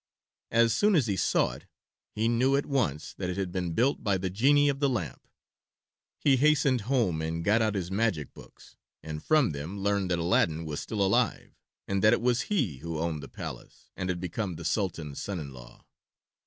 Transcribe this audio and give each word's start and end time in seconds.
As 0.49 0.73
soon 0.73 0.95
as 0.95 1.05
he 1.05 1.15
saw 1.15 1.51
it 1.51 1.67
he 2.15 2.27
knew 2.27 2.55
at 2.55 2.65
once 2.65 3.13
that 3.19 3.29
it 3.29 3.37
had 3.37 3.51
been 3.51 3.73
built 3.73 4.03
by 4.03 4.17
the 4.17 4.31
genie 4.31 4.67
of 4.67 4.79
the 4.79 4.89
lamp. 4.89 5.27
He 6.17 6.37
hastened 6.37 6.81
home 6.89 7.21
and 7.21 7.45
got 7.45 7.61
out 7.61 7.75
his 7.75 7.91
magic 7.91 8.33
books, 8.33 8.77
and 9.03 9.21
from 9.23 9.51
them 9.51 9.77
learned 9.83 10.09
that 10.09 10.17
Aladdin 10.17 10.65
was 10.65 10.79
still 10.79 11.03
alive, 11.03 11.53
and 11.87 12.03
that 12.03 12.13
it 12.13 12.21
was 12.21 12.49
he 12.49 12.77
who 12.77 12.97
owned 12.97 13.21
the 13.21 13.29
palace 13.29 13.91
and 13.95 14.09
had 14.09 14.19
become 14.19 14.55
the 14.55 14.65
Sultan's 14.65 15.21
son 15.21 15.39
in 15.39 15.53
law. 15.53 15.85